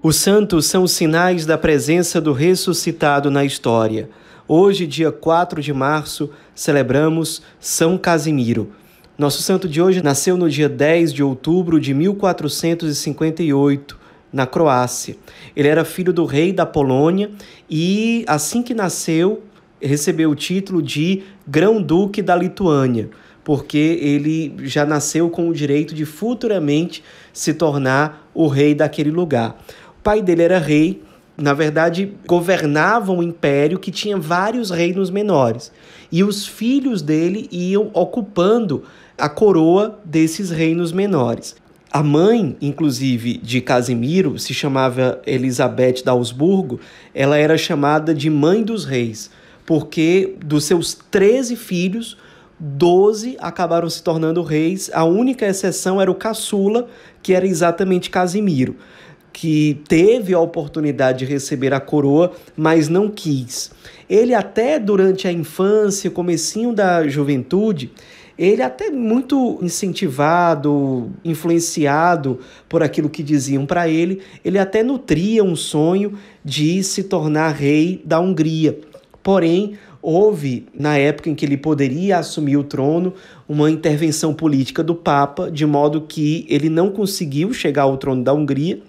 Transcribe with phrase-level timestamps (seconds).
[0.00, 4.08] Os santos são sinais da presença do ressuscitado na história.
[4.46, 8.70] Hoje, dia 4 de março, celebramos São Casimiro.
[9.18, 13.98] Nosso santo de hoje nasceu no dia 10 de outubro de 1458,
[14.32, 15.16] na Croácia.
[15.56, 17.32] Ele era filho do rei da Polônia
[17.68, 19.42] e, assim que nasceu,
[19.82, 23.10] recebeu o título de Grão-Duque da Lituânia,
[23.42, 27.02] porque ele já nasceu com o direito de futuramente
[27.32, 29.58] se tornar o rei daquele lugar
[30.08, 31.02] pai dele era rei,
[31.36, 35.70] na verdade, governava um império que tinha vários reinos menores.
[36.10, 38.84] E os filhos dele iam ocupando
[39.18, 41.56] a coroa desses reinos menores.
[41.92, 46.80] A mãe, inclusive, de Casimiro, se chamava Elizabeth da Augsburgo,
[47.14, 49.30] ela era chamada de Mãe dos Reis,
[49.66, 52.16] porque dos seus 13 filhos,
[52.58, 54.90] 12 acabaram se tornando reis.
[54.94, 56.88] A única exceção era o caçula,
[57.22, 58.74] que era exatamente Casimiro
[59.40, 63.70] que teve a oportunidade de receber a coroa, mas não quis.
[64.10, 67.92] Ele até durante a infância, comecinho da juventude,
[68.36, 75.54] ele até muito incentivado, influenciado por aquilo que diziam para ele, ele até nutria um
[75.54, 78.76] sonho de se tornar rei da Hungria.
[79.22, 83.14] Porém, houve, na época em que ele poderia assumir o trono,
[83.48, 88.32] uma intervenção política do Papa, de modo que ele não conseguiu chegar ao trono da
[88.32, 88.82] Hungria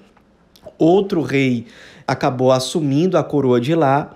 [0.80, 1.66] outro rei
[2.08, 4.16] acabou assumindo a coroa de lá.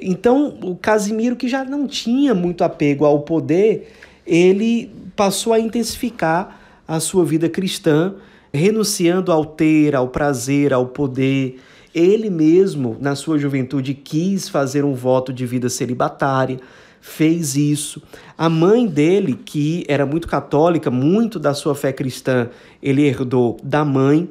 [0.00, 3.92] Então, o Casimiro, que já não tinha muito apego ao poder,
[4.26, 8.14] ele passou a intensificar a sua vida cristã,
[8.52, 11.60] renunciando ao ter, ao prazer, ao poder.
[11.94, 16.58] Ele mesmo, na sua juventude, quis fazer um voto de vida celibatária,
[17.00, 18.02] fez isso.
[18.36, 22.48] A mãe dele, que era muito católica, muito da sua fé cristã,
[22.82, 24.28] ele herdou da mãe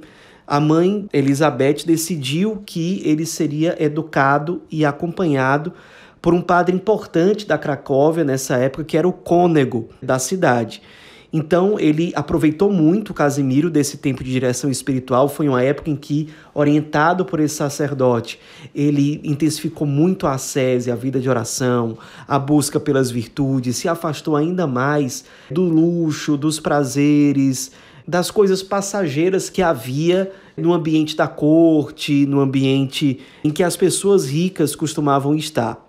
[0.48, 5.74] a mãe Elizabeth decidiu que ele seria educado e acompanhado
[6.22, 10.82] por um padre importante da Cracóvia nessa época, que era o cônego da cidade.
[11.34, 15.28] Então ele aproveitou muito Casimiro desse tempo de direção espiritual.
[15.28, 18.40] Foi uma época em que, orientado por esse sacerdote,
[18.74, 24.36] ele intensificou muito a ascese, a vida de oração, a busca pelas virtudes, se afastou
[24.36, 27.72] ainda mais do luxo, dos prazeres,
[28.08, 34.28] das coisas passageiras que havia no ambiente da corte, no ambiente em que as pessoas
[34.28, 35.84] ricas costumavam estar.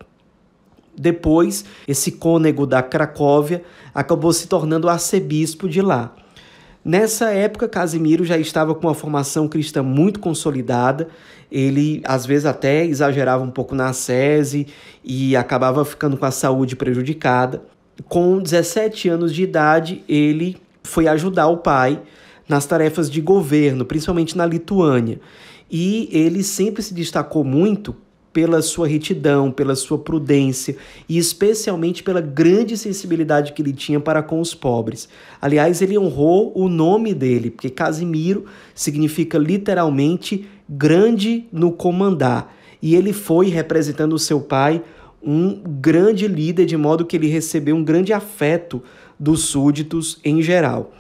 [0.97, 6.15] Depois, esse cônego da Cracóvia acabou se tornando arcebispo de lá.
[6.85, 11.09] Nessa época, Casimiro já estava com uma formação cristã muito consolidada.
[11.51, 14.67] Ele, às vezes, até exagerava um pouco na sese
[15.03, 17.63] e acabava ficando com a saúde prejudicada.
[18.07, 22.01] Com 17 anos de idade, ele foi ajudar o pai
[22.49, 25.21] nas tarefas de governo, principalmente na Lituânia.
[25.71, 27.97] E ele sempre se destacou muito
[28.35, 30.77] pela sua retidão, pela sua prudência
[31.09, 35.09] e especialmente pela grande sensibilidade que ele tinha para com os pobres.
[35.41, 38.45] Aliás, ele honrou o nome dele, porque Casimiro
[38.75, 42.53] significa literalmente grande no comandar.
[42.83, 44.83] E ele foi, representando o seu pai,
[45.27, 48.83] um grande líder, de modo que ele recebeu um grande afeto
[49.19, 50.93] dos súditos em geral.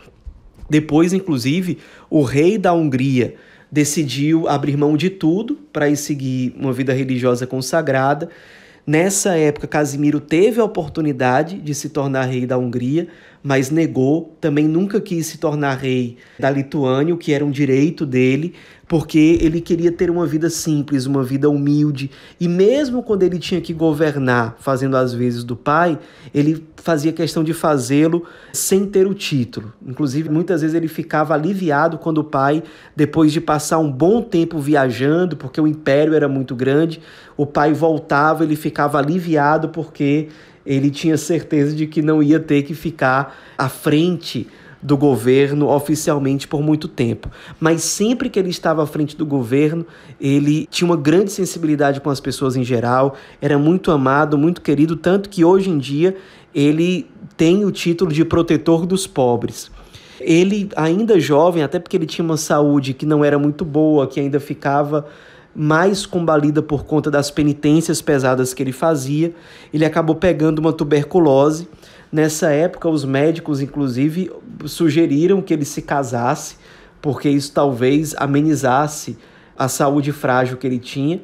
[0.68, 3.34] Depois, inclusive, o rei da Hungria
[3.70, 8.28] decidiu abrir mão de tudo para ir seguir uma vida religiosa consagrada.
[8.86, 13.08] Nessa época, Casimiro teve a oportunidade de se tornar rei da Hungria,
[13.42, 14.36] mas negou.
[14.40, 18.54] Também nunca quis se tornar rei da Lituânia, o que era um direito dele,
[18.94, 22.12] porque ele queria ter uma vida simples, uma vida humilde.
[22.38, 25.98] E mesmo quando ele tinha que governar, fazendo as vezes do pai,
[26.32, 28.22] ele fazia questão de fazê-lo
[28.52, 29.72] sem ter o título.
[29.84, 32.62] Inclusive, muitas vezes ele ficava aliviado quando o pai,
[32.94, 37.00] depois de passar um bom tempo viajando, porque o império era muito grande,
[37.36, 40.28] o pai voltava, ele ficava aliviado porque
[40.64, 44.46] ele tinha certeza de que não ia ter que ficar à frente
[44.84, 47.30] do governo oficialmente por muito tempo.
[47.58, 49.86] Mas sempre que ele estava à frente do governo,
[50.20, 54.94] ele tinha uma grande sensibilidade com as pessoas em geral, era muito amado, muito querido,
[54.94, 56.14] tanto que hoje em dia
[56.54, 59.70] ele tem o título de protetor dos pobres.
[60.20, 64.20] Ele, ainda jovem, até porque ele tinha uma saúde que não era muito boa, que
[64.20, 65.06] ainda ficava
[65.56, 69.34] mais combalida por conta das penitências pesadas que ele fazia,
[69.72, 71.68] ele acabou pegando uma tuberculose
[72.14, 74.30] Nessa época, os médicos, inclusive,
[74.66, 76.54] sugeriram que ele se casasse,
[77.02, 79.18] porque isso talvez amenizasse
[79.58, 81.20] a saúde frágil que ele tinha.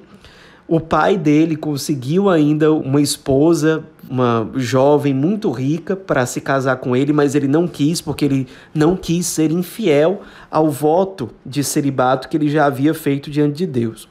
[0.66, 6.96] O pai dele conseguiu ainda uma esposa, uma jovem muito rica, para se casar com
[6.96, 12.28] ele, mas ele não quis, porque ele não quis ser infiel ao voto de celibato
[12.28, 14.08] que ele já havia feito diante de Deus.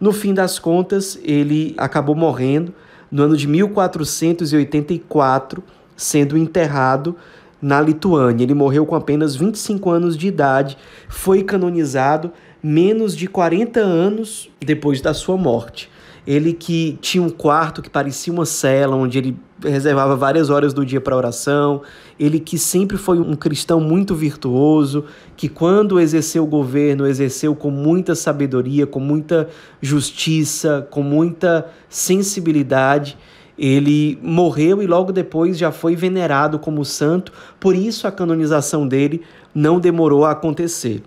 [0.00, 2.74] No fim das contas, ele acabou morrendo
[3.10, 5.62] no ano de 1484,
[5.96, 7.16] sendo enterrado
[7.60, 8.44] na Lituânia.
[8.44, 10.78] Ele morreu com apenas 25 anos de idade,
[11.08, 12.30] foi canonizado
[12.62, 15.90] menos de 40 anos depois da sua morte.
[16.28, 19.34] Ele que tinha um quarto que parecia uma cela, onde ele
[19.64, 21.80] reservava várias horas do dia para oração.
[22.20, 25.06] Ele que sempre foi um cristão muito virtuoso,
[25.38, 29.48] que quando exerceu o governo, exerceu com muita sabedoria, com muita
[29.80, 33.16] justiça, com muita sensibilidade.
[33.58, 39.22] Ele morreu e logo depois já foi venerado como santo, por isso a canonização dele
[39.54, 41.02] não demorou a acontecer.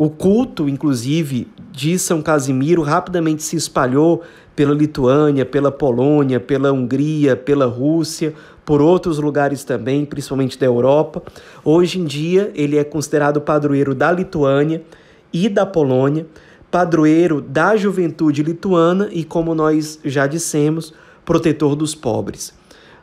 [0.00, 4.22] O culto, inclusive, de São Casimiro rapidamente se espalhou
[4.56, 8.32] pela Lituânia, pela Polônia, pela Hungria, pela Rússia,
[8.64, 11.22] por outros lugares também, principalmente da Europa.
[11.62, 14.82] Hoje em dia, ele é considerado padroeiro da Lituânia
[15.30, 16.26] e da Polônia,
[16.70, 20.94] padroeiro da juventude lituana e, como nós já dissemos,
[21.26, 22.54] protetor dos pobres.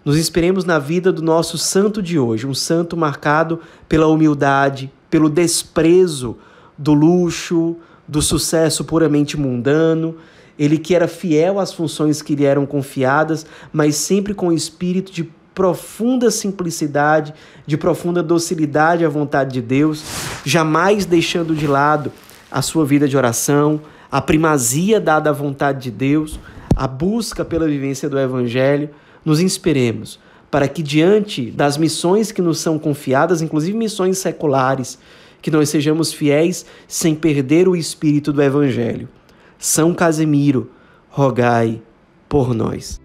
[0.04, 5.30] Nos inspiremos na vida do nosso santo de hoje, um santo marcado pela humildade, pelo
[5.30, 6.38] desprezo
[6.78, 7.78] do luxo,
[8.08, 10.16] do sucesso puramente mundano.
[10.58, 15.12] Ele que era fiel às funções que lhe eram confiadas, mas sempre com o espírito
[15.12, 17.34] de profunda simplicidade,
[17.66, 20.04] de profunda docilidade à vontade de Deus,
[20.46, 22.12] jamais deixando de lado
[22.52, 23.82] a sua vida de oração,
[24.12, 26.40] a primazia dada à vontade de Deus,
[26.76, 28.90] a busca pela vivência do Evangelho.
[29.26, 30.20] Nos inspiremos
[30.50, 34.98] para que, diante das missões que nos são confiadas, inclusive missões seculares,
[35.42, 39.08] que nós sejamos fiéis sem perder o espírito do Evangelho.
[39.58, 40.72] São Casimiro,
[41.10, 41.82] rogai
[42.28, 43.00] por nós.